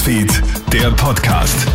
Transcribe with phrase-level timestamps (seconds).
[0.00, 1.66] Newsfeed, der Podcast.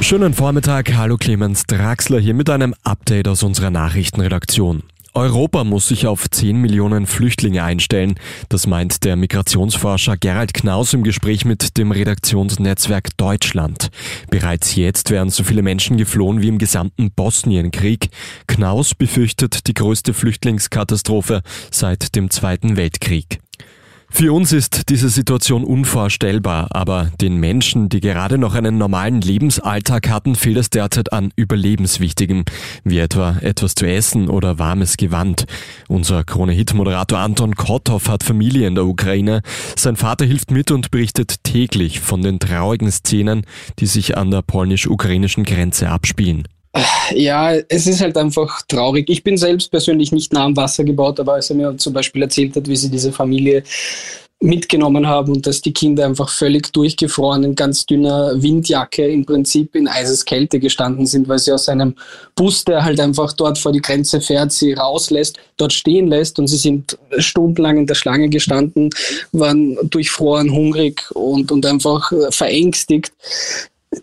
[0.00, 4.84] Schönen Vormittag, hallo Clemens Draxler hier mit einem Update aus unserer Nachrichtenredaktion.
[5.12, 8.14] Europa muss sich auf 10 Millionen Flüchtlinge einstellen.
[8.48, 13.90] Das meint der Migrationsforscher Gerald Knaus im Gespräch mit dem Redaktionsnetzwerk Deutschland.
[14.30, 18.08] Bereits jetzt wären so viele Menschen geflohen wie im gesamten Bosnienkrieg.
[18.46, 23.40] Knaus befürchtet die größte Flüchtlingskatastrophe seit dem Zweiten Weltkrieg.
[24.12, 30.10] Für uns ist diese Situation unvorstellbar, aber den Menschen, die gerade noch einen normalen Lebensalltag
[30.10, 32.44] hatten, fehlt es derzeit an Überlebenswichtigem,
[32.84, 35.46] wie etwa etwas zu essen oder warmes Gewand.
[35.88, 39.40] Unser Krone-Hit-Moderator Anton Kotov hat Familie in der Ukraine.
[39.76, 43.46] Sein Vater hilft mit und berichtet täglich von den traurigen Szenen,
[43.78, 46.46] die sich an der polnisch-ukrainischen Grenze abspielen.
[47.12, 49.08] Ja, es ist halt einfach traurig.
[49.10, 52.22] Ich bin selbst persönlich nicht nah am Wasser gebaut, aber als er mir zum Beispiel
[52.22, 53.64] erzählt hat, wie sie diese Familie
[54.42, 59.74] mitgenommen haben und dass die Kinder einfach völlig durchgefroren in ganz dünner Windjacke im Prinzip
[59.74, 61.94] in Eiseskälte gestanden sind, weil sie aus einem
[62.36, 66.46] Bus, der halt einfach dort vor die Grenze fährt, sie rauslässt, dort stehen lässt und
[66.46, 68.88] sie sind stundenlang in der Schlange gestanden,
[69.32, 73.12] waren durchfroren, hungrig und, und einfach verängstigt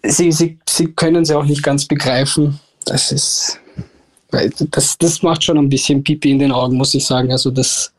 [0.04, 2.60] sie, sie, sie können sie auch nicht ganz begreifen.
[2.86, 3.60] Das ist,
[4.72, 7.32] das, das macht schon ein bisschen Pipi in den Augen, muss ich sagen.
[7.32, 7.92] Also das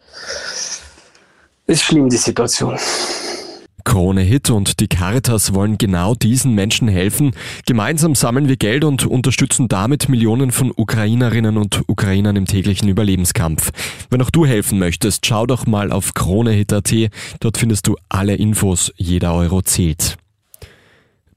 [1.66, 2.78] ist schlimm, die Situation.
[3.84, 7.32] Krone Hit und die Caritas wollen genau diesen Menschen helfen.
[7.64, 13.70] Gemeinsam sammeln wir Geld und unterstützen damit Millionen von Ukrainerinnen und Ukrainern im täglichen Überlebenskampf.
[14.10, 16.92] Wenn auch du helfen möchtest, schau doch mal auf kronehit.at.
[17.40, 18.92] Dort findest du alle Infos.
[18.96, 20.18] Jeder Euro zählt.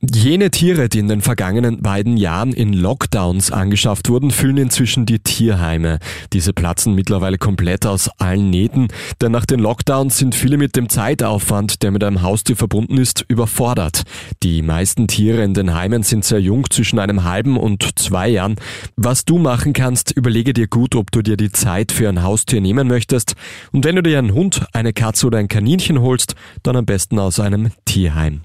[0.03, 5.19] Jene Tiere, die in den vergangenen beiden Jahren in Lockdowns angeschafft wurden, füllen inzwischen die
[5.19, 5.99] Tierheime.
[6.33, 8.87] Diese platzen mittlerweile komplett aus allen Nähten,
[9.21, 13.23] denn nach den Lockdowns sind viele mit dem Zeitaufwand, der mit einem Haustier verbunden ist,
[13.27, 14.01] überfordert.
[14.41, 18.55] Die meisten Tiere in den Heimen sind sehr jung, zwischen einem halben und zwei Jahren.
[18.95, 22.59] Was du machen kannst, überlege dir gut, ob du dir die Zeit für ein Haustier
[22.59, 23.35] nehmen möchtest.
[23.71, 26.33] Und wenn du dir einen Hund, eine Katze oder ein Kaninchen holst,
[26.63, 28.41] dann am besten aus einem Tierheim.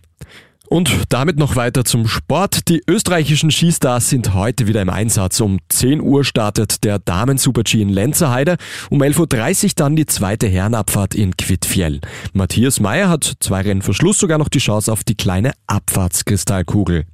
[0.68, 2.68] Und damit noch weiter zum Sport.
[2.68, 5.40] Die österreichischen Skistars sind heute wieder im Einsatz.
[5.40, 8.56] Um 10 Uhr startet der Damen-Super-G in Lenzerheide.
[8.90, 12.00] Um 11.30 Uhr dann die zweite Herrenabfahrt in Quidfjell.
[12.32, 17.04] Matthias Meyer hat zwei Rennen vor Schluss sogar noch die Chance auf die kleine Abfahrtskristallkugel.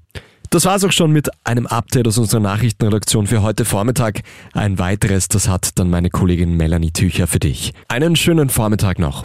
[0.51, 4.21] Das war's auch schon mit einem Update aus unserer Nachrichtenredaktion für heute Vormittag.
[4.53, 7.73] Ein weiteres, das hat dann meine Kollegin Melanie Tücher für dich.
[7.89, 9.25] Einen schönen Vormittag noch.